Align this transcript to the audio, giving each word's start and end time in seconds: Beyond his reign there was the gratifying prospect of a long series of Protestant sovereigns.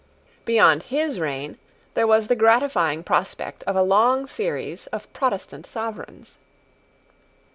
Beyond 0.45 0.81
his 0.89 1.19
reign 1.19 1.59
there 1.93 2.07
was 2.07 2.27
the 2.27 2.35
gratifying 2.35 3.03
prospect 3.03 3.61
of 3.65 3.75
a 3.75 3.83
long 3.83 4.25
series 4.25 4.87
of 4.87 5.13
Protestant 5.13 5.67
sovereigns. 5.67 6.39